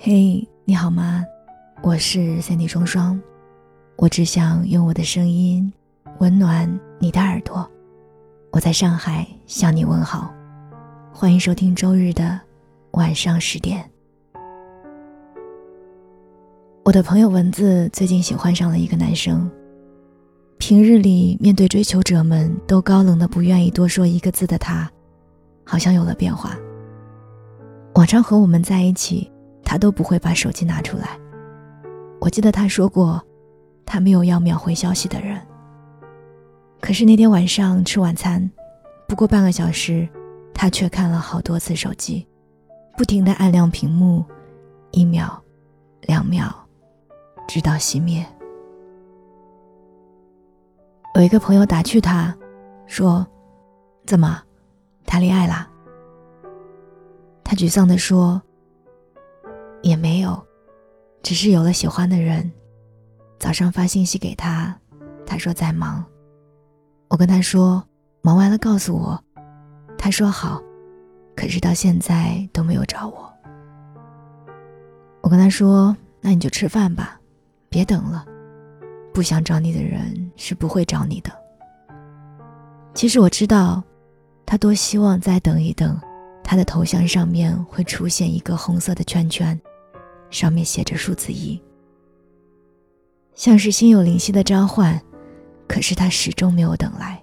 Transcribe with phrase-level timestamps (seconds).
[0.00, 1.24] 嘿，你好吗？
[1.82, 3.20] 我是三 D 双双，
[3.96, 5.72] 我只想用我的声音
[6.20, 7.68] 温暖你的耳朵。
[8.52, 10.32] 我在上海向你问好，
[11.12, 12.40] 欢迎收听周日的
[12.92, 13.90] 晚上十点。
[16.84, 19.50] 我的朋友文子最近喜欢上了一个男生，
[20.58, 24.88] 平日里面对追求者们都高冷的不愿意多说一个字的他，
[25.64, 26.56] 好像有了变化。
[27.94, 29.28] 往常和我们在一起。
[29.68, 31.10] 他都不会把手机拿出来。
[32.22, 33.22] 我记得他说过，
[33.84, 35.38] 他没有要秒回消息的人。
[36.80, 38.50] 可是那天晚上吃晚餐，
[39.06, 40.08] 不过半个小时，
[40.54, 42.26] 他却看了好多次手机，
[42.96, 44.24] 不停的按亮屏幕，
[44.90, 45.38] 一秒，
[46.00, 46.50] 两秒，
[47.46, 48.24] 直到熄灭。
[51.14, 52.34] 有一个朋友打趣他，
[52.86, 53.26] 说
[54.06, 54.40] ：“怎么，
[55.04, 55.68] 谈恋爱啦？”
[57.44, 58.40] 他沮丧的说。
[59.88, 60.40] 也没有，
[61.22, 62.50] 只是有了喜欢的人。
[63.38, 64.76] 早上发信息给他，
[65.24, 66.04] 他说在忙。
[67.08, 67.82] 我跟他说
[68.20, 69.18] 忙完了告诉我，
[69.96, 70.60] 他说好，
[71.34, 73.32] 可是到现在都没有找我。
[75.22, 77.18] 我跟他说那你就吃饭吧，
[77.68, 78.24] 别等了。
[79.14, 81.30] 不想找你的人是不会找你的。
[82.94, 83.82] 其实我知道，
[84.44, 85.98] 他多希望再等一等，
[86.44, 89.58] 他的头像上面会出现一个红色的圈圈。
[90.30, 91.60] 上面写着数字一，
[93.34, 95.00] 像是心有灵犀的召唤，
[95.66, 97.22] 可是他始终没有等来。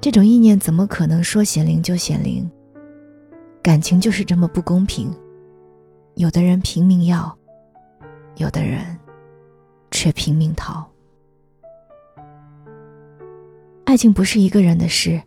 [0.00, 2.48] 这种意念怎么可能说显灵就显灵？
[3.62, 5.12] 感情就是这么不公平，
[6.14, 7.36] 有的人拼命要，
[8.36, 8.96] 有的人
[9.90, 10.88] 却拼命逃。
[13.84, 15.20] 爱情不是一个人的事，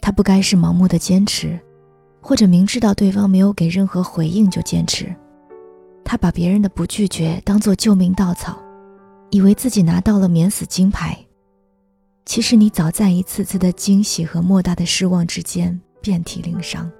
[0.00, 1.58] 他不该是盲目的坚持，
[2.20, 5.14] 或者明知道对方没有给任何回应就坚持。
[6.10, 8.60] 他把别人的不拒绝当做救命稻草，
[9.30, 11.16] 以为自己拿到了免死金牌。
[12.26, 16.90] 其实你早在一次次的惊喜和莫大的失望之间遍体鳞伤，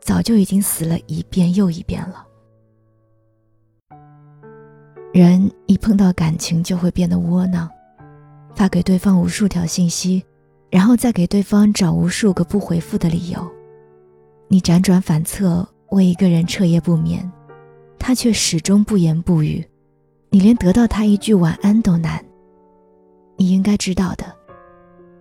[0.00, 2.24] 早就已经死了一遍又一遍了。
[5.12, 7.68] 人一碰到感情就会变得窝囊，
[8.54, 10.24] 发给对方无数条信息，
[10.70, 13.50] 然后再给对方找无数个不回复的理由。
[14.46, 17.28] 你辗转反侧，为一个人彻夜不眠。
[17.98, 19.66] 他却始终不言不语，
[20.30, 22.24] 你连得到他一句晚安都难。
[23.36, 24.24] 你应该知道的，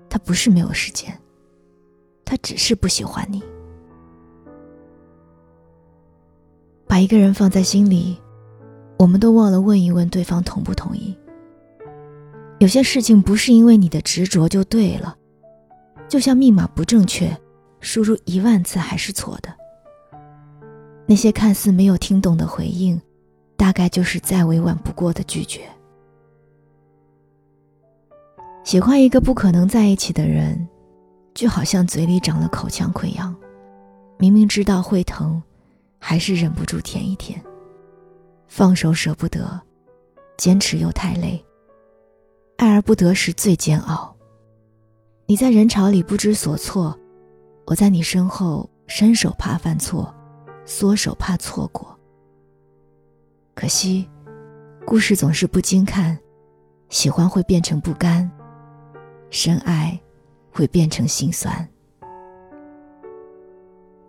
[0.09, 1.13] 他不是没有时间，
[2.23, 3.43] 他只是不喜欢你。
[6.87, 8.17] 把一个人放在心里，
[8.97, 11.17] 我们都忘了问一问对方同不同意。
[12.59, 15.17] 有些事情不是因为你的执着就对了，
[16.07, 17.35] 就像密码不正确，
[17.81, 19.53] 输入一万次还是错的。
[21.05, 22.99] 那些看似没有听懂的回应，
[23.55, 25.61] 大概就是再委婉不过的拒绝。
[28.63, 30.67] 喜欢一个不可能在一起的人，
[31.35, 33.35] 就好像嘴里长了口腔溃疡，
[34.17, 35.39] 明明知道会疼，
[35.99, 37.39] 还是忍不住舔一舔。
[38.47, 39.61] 放手舍不得，
[40.37, 41.43] 坚持又太累。
[42.57, 44.15] 爱而不得时最煎熬。
[45.27, 46.97] 你在人潮里不知所措，
[47.65, 50.14] 我在你身后伸手怕犯错。
[50.65, 51.97] 缩手怕错过，
[53.53, 54.09] 可惜，
[54.85, 56.17] 故事总是不经看，
[56.89, 58.29] 喜欢会变成不甘，
[59.29, 59.99] 深爱
[60.51, 61.67] 会变成心酸。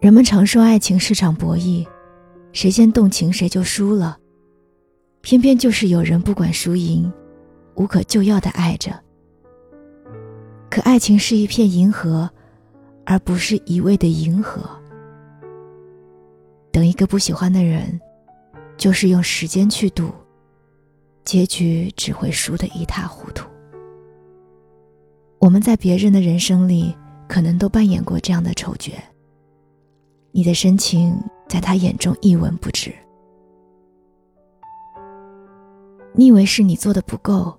[0.01, 1.87] 人们常说爱情是场博弈，
[2.53, 4.19] 谁先动情谁就输了，
[5.21, 7.13] 偏偏就是有人不管输赢，
[7.75, 8.99] 无可救药的爱着。
[10.71, 12.31] 可爱情是一片银河，
[13.05, 14.63] 而不是一味的迎合。
[16.77, 17.99] 等一个不喜欢的人，
[18.77, 20.13] 就是用时间去赌，
[21.25, 23.49] 结局只会输得一塌糊涂。
[25.39, 26.95] 我们在别人的人生里，
[27.27, 28.93] 可能都扮演过这样的丑角。
[30.33, 31.19] 你的深情
[31.49, 32.95] 在他眼中一文不值，
[36.15, 37.59] 你以为是你做的不够，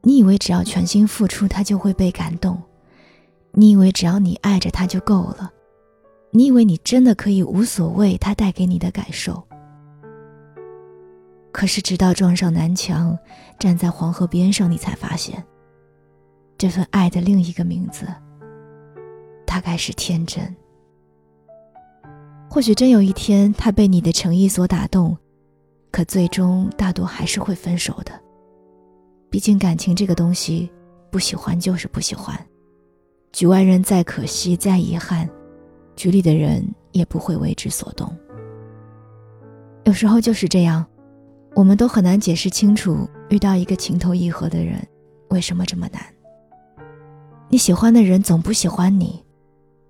[0.00, 2.62] 你以为只要全心付出，他就会被感动，
[3.50, 5.50] 你以为只要你爱着他就够了。
[6.36, 9.40] 你以为你真的可以无所谓他带给你的感受，
[11.52, 13.16] 可是直到撞上南墙，
[13.56, 15.40] 站在黄河边上，你才发现，
[16.58, 18.08] 这份爱的另一个名字，
[19.46, 20.52] 大概是天真。
[22.50, 25.16] 或许真有一天，他被你的诚意所打动，
[25.92, 28.12] 可最终大多还是会分手的。
[29.30, 30.68] 毕竟感情这个东西，
[31.12, 32.36] 不喜欢就是不喜欢，
[33.30, 35.30] 局外人再可惜再遗憾。
[35.96, 38.10] 局里的人也不会为之所动。
[39.84, 40.84] 有时候就是这样，
[41.54, 44.86] 我们都很难解释清楚，遇到一个情投意合的人，
[45.28, 46.02] 为什么这么难？
[47.48, 49.22] 你喜欢的人总不喜欢你，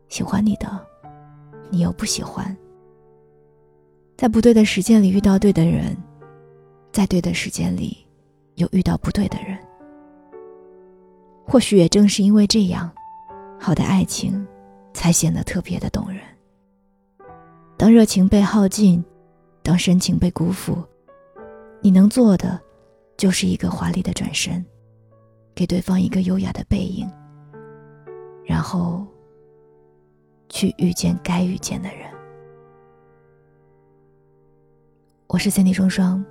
[0.08, 0.68] 喜欢你的，
[1.70, 2.54] 你又不喜欢。
[4.16, 5.96] 在不对的时间里遇到对的人，
[6.92, 7.96] 在对的时间里，
[8.56, 9.58] 又遇到不对的人。
[11.46, 12.90] 或许也正是因为这样，
[13.60, 14.46] 好的爱情，
[14.94, 16.20] 才显得特别的动人。
[17.76, 19.04] 当热情被耗尽。
[19.66, 20.76] 当深情被辜负，
[21.80, 22.60] 你能做的，
[23.16, 24.62] 就是一个华丽的转身，
[25.54, 27.10] 给对方一个优雅的背影，
[28.44, 29.06] 然后
[30.50, 32.10] 去遇见该遇见的人。
[35.28, 36.22] 我是三 D 双双。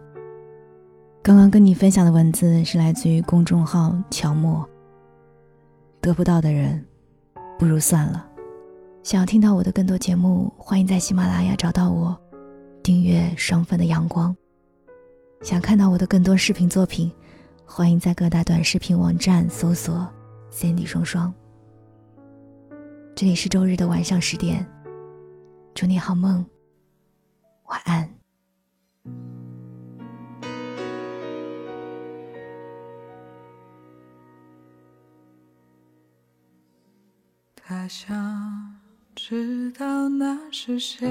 [1.24, 4.63] 刚刚跟你分享的文字是来自于公众号“乔墨”。
[6.00, 6.86] 得不到的人，
[7.57, 8.33] 不如算了。
[9.04, 12.18] 想要听到我的更多节目，欢迎在喜马拉雅找到我。
[12.82, 14.34] 订阅双份的阳光。
[15.42, 17.12] 想看到我的更多视频作品，
[17.66, 20.10] 欢迎在各大短视频网站搜索
[20.50, 21.34] “Cindy 双双”。
[23.14, 24.66] 这里是周日的晚上十点，
[25.76, 26.46] 祝你好梦，
[27.66, 28.10] 晚安。
[37.66, 38.62] 他想
[39.15, 41.07] 知道那是谁。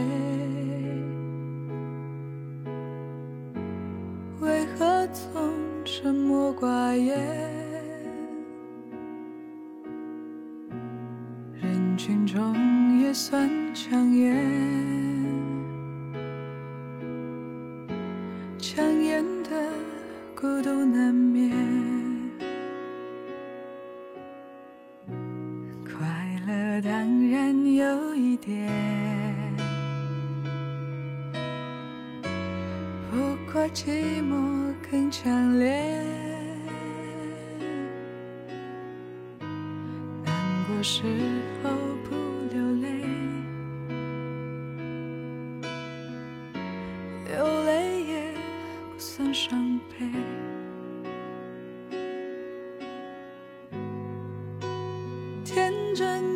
[4.40, 5.54] 为何总
[5.84, 7.16] 沉默寡言？
[11.54, 14.36] 人群中也算抢眼，
[18.58, 19.50] 抢眼的
[20.34, 20.81] 孤独
[33.74, 36.04] 寂寞更强烈，
[40.22, 41.02] 难过时
[41.62, 41.70] 候
[42.04, 42.14] 不
[42.52, 43.02] 流泪，
[47.24, 48.34] 流泪也
[48.92, 50.06] 不算伤悲。
[55.44, 56.31] 天真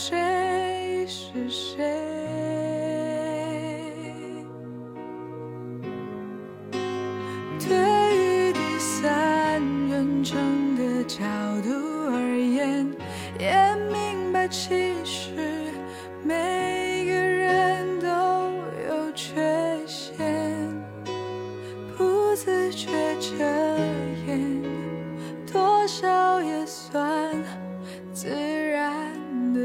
[0.00, 1.84] 谁是谁？
[7.58, 7.66] 对
[8.16, 9.60] 于第三
[9.90, 11.18] 人称的角
[11.64, 11.68] 度
[12.14, 12.86] 而言，
[13.40, 15.32] 也明白其实
[16.22, 16.77] 没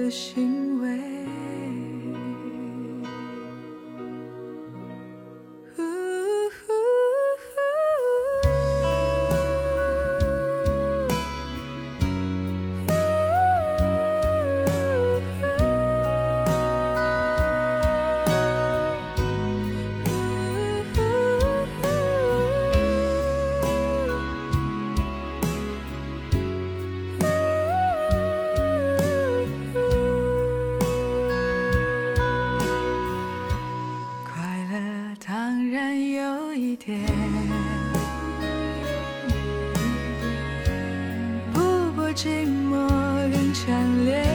[0.04, 0.73] 的心。
[35.26, 37.00] 当然有一点
[41.54, 41.62] 不
[41.96, 42.90] 过寂寞
[43.32, 44.33] 更强烈。